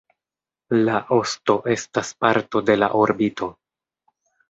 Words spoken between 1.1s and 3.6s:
osto estas parto de la orbito.